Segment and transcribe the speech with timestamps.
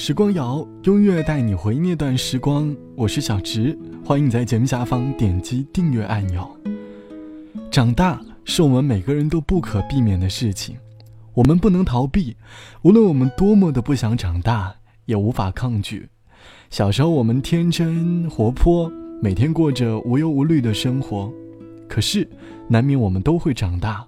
[0.00, 2.72] 时光谣，音乐带你回那段时光。
[2.94, 6.48] 我是小直，欢迎你在节目下方点击订阅按钮。
[7.68, 10.76] 长大是我们每个人都不可避免的事情，
[11.34, 12.36] 我们不能逃避。
[12.82, 14.72] 无论我们多么的不想长大，
[15.06, 16.08] 也无法抗拒。
[16.70, 18.88] 小时候我们天真活泼，
[19.20, 21.28] 每天过着无忧无虑的生活。
[21.88, 22.26] 可是，
[22.68, 24.06] 难免我们都会长大，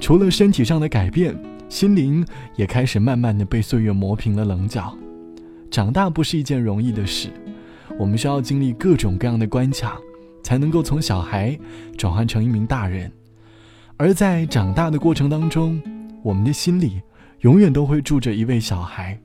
[0.00, 2.26] 除了身体上的改变，心灵
[2.56, 4.96] 也开始慢慢的被岁月磨平了棱角。
[5.70, 7.28] 长大不是一件容易的事，
[7.98, 9.98] 我们需要经历各种各样的关卡，
[10.42, 11.58] 才能够从小孩
[11.96, 13.10] 转换成一名大人。
[13.96, 15.80] 而在长大的过程当中，
[16.22, 17.00] 我们的心里
[17.40, 19.18] 永远都会住着一位小孩，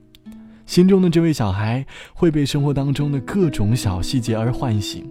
[0.66, 1.84] 心中的这位小孩
[2.14, 5.04] 会被生活当中的各种小细节而唤醒，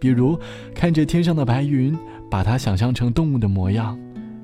[0.00, 0.38] 比如
[0.74, 1.96] 看着天上的白云，
[2.30, 3.94] 把它想象成动物的模样；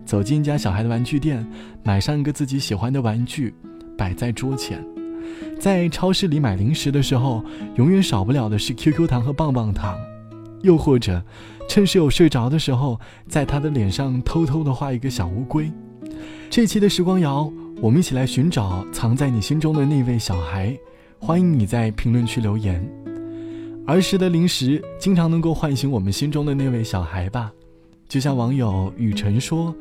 [0.05, 1.47] 走进一家小孩的玩具店，
[1.83, 3.55] 买上一个自己喜欢的玩具，
[3.97, 4.85] 摆在桌前。
[5.59, 7.45] 在超市里买零食的时候，
[7.77, 9.97] 永远少不了的是 QQ 糖和棒棒糖，
[10.63, 11.23] 又或者，
[11.69, 15.71] 趁室友睡着的时候，在他的脸上偷偷的画一个小乌龟。
[16.51, 20.77] 这期的时光谣，我们一起来寻找藏在你心中的那位小孩。
[21.19, 22.87] 欢迎你在评论区留言。
[23.87, 27.51] 儿时的零食经常能够唤醒我们心中的那位小孩吧？
[28.09, 29.75] 就像网友雨辰说：“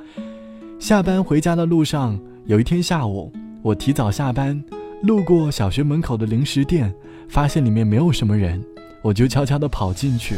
[0.80, 3.31] 下班回家的路上，有一天下午，
[3.62, 4.64] 我提早下班。”
[5.04, 6.94] 路过小学门口的零食店，
[7.28, 8.64] 发现里面没有什么人，
[9.02, 10.38] 我就悄悄地跑进去，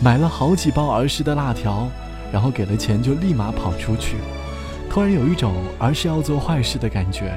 [0.00, 1.88] 买了好几包儿时的辣条，
[2.32, 4.14] 然后给了钱就立马跑出去。
[4.88, 7.36] 突然有一种儿时要做坏事的感觉，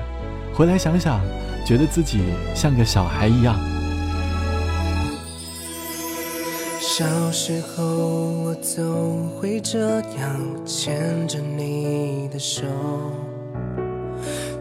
[0.53, 1.19] 回来想想，
[1.65, 2.19] 觉得自己
[2.53, 3.59] 像个小孩一样。
[6.79, 12.67] 小时候我总会这样牵着你的手。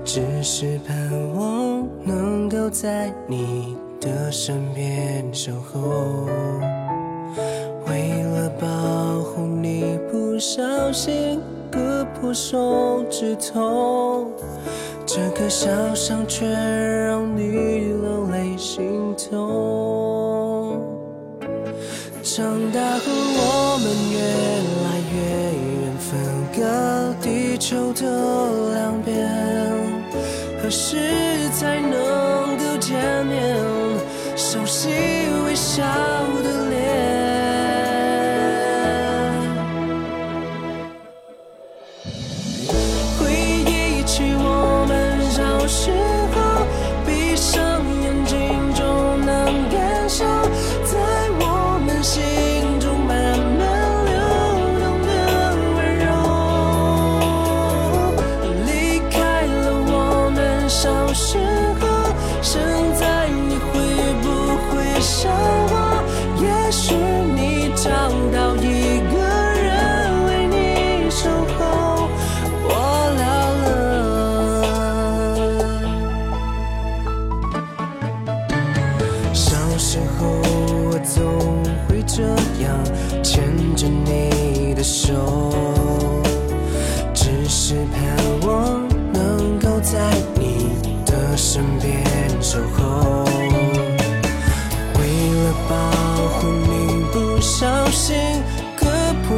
[0.04, 1.67] 只是盼望
[2.08, 6.24] 能够在你的身边守候，
[7.86, 11.38] 为了保护你不小心
[11.70, 14.26] 割破手指头，
[15.04, 17.42] 这个小伤却让你
[18.00, 20.80] 流泪心痛。
[22.22, 22.42] 长
[22.72, 24.18] 大后我们越
[24.84, 25.16] 来越
[25.82, 26.08] 远，分
[26.56, 26.58] 隔
[27.20, 28.00] 地球的
[28.72, 29.07] 两边。
[30.68, 33.56] 何时才能够见面？
[34.36, 34.90] 熟悉
[35.46, 35.82] 微笑
[36.42, 36.87] 的脸。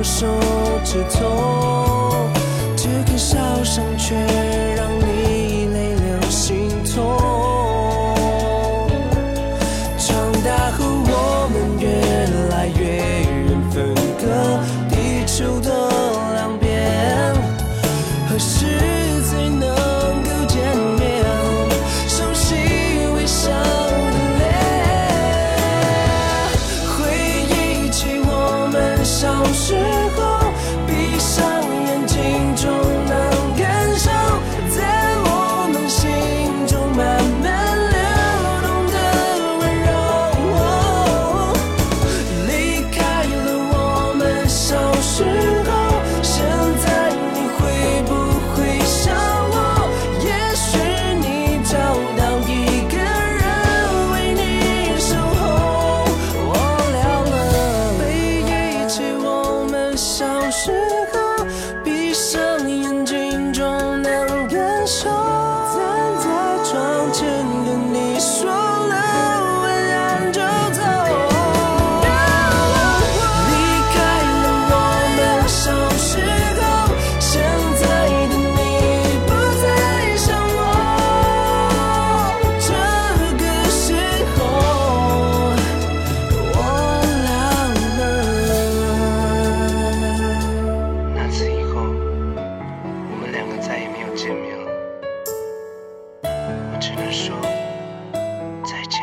[0.02, 0.26] 手
[0.84, 2.28] 指头，
[2.76, 4.16] 这颗小伤却
[60.70, 60.76] 时
[61.12, 61.46] 候
[61.84, 62.49] 闭上
[96.80, 97.36] 只能说
[98.64, 99.00] 再见。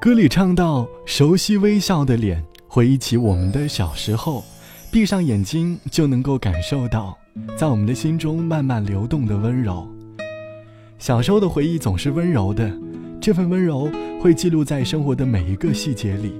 [0.00, 4.42] 歌里唱到：“熟悉微笑的脸，回忆起我们的小时候，
[4.90, 7.18] 闭上眼睛就能够感受到，
[7.54, 9.86] 在我们的心中慢慢流动的温柔。
[10.98, 12.72] 小时候的回忆总是温柔的，
[13.20, 13.90] 这份温柔
[14.22, 16.32] 会记录在生活的每一个细节里。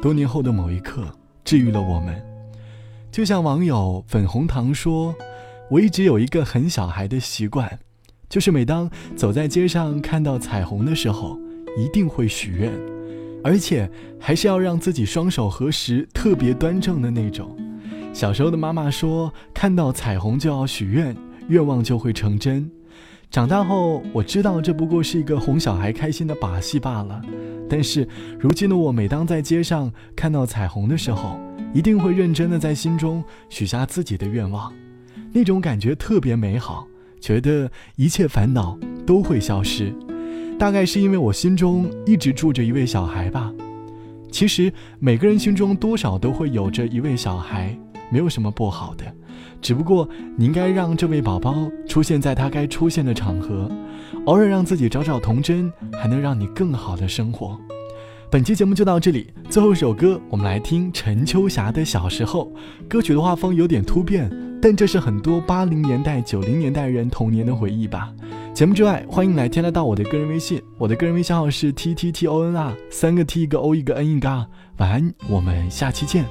[0.00, 1.04] 多年后的某一刻，
[1.44, 2.14] 治愈了我们。
[3.10, 5.12] 就像网友粉红糖说
[5.68, 7.78] ：“我一直有一个很小孩的习惯，
[8.34, 11.38] 就是每当走在街上看到彩虹的时候。”
[11.76, 12.70] 一定会许愿，
[13.42, 17.56] 而且还是要让自己双手合十，特别端正的那种。
[18.12, 21.16] 小时候的妈妈说，看到彩虹就要许愿，
[21.48, 22.70] 愿望就会成真。
[23.28, 27.20] 长大后，我知道这不过是一个哄小孩开心的把戏罢了。
[27.68, 28.06] 但是
[28.38, 31.40] 如今的我，每当在街上看到彩虹的时候，
[31.72, 34.72] 一定会认真的在心中许下自己的愿望，
[35.32, 36.86] 那种感觉特别美好，
[37.24, 39.90] 觉得一切烦恼都会消失。
[40.58, 43.50] 大概是因为我心中一直住着一位小孩吧。
[44.30, 47.74] 其实每个人心中多少都会有着一位小孩，
[48.10, 49.04] 没有什么不好的。
[49.62, 50.06] 只不过
[50.36, 53.70] 你应该让这位宝宝出现在他该出现的场合，
[54.26, 57.58] 偶尔让自己找找童真，还能让你更好的生活。
[58.34, 62.52] 本期节目就到这里，最后一首歌我们来听陈秋霞的小时候。
[62.88, 64.28] 歌曲的画风有点突变，
[64.60, 68.12] 但这是很多八零年代、九零年代人童年的回忆吧。
[68.52, 74.44] 节目之外，欢迎来添加到我的个人微信，我的个人微信号是 t t t o n r，三个 t 一个 o 一个 n 一个 r。
[74.78, 76.24] 晚安，我们下期见。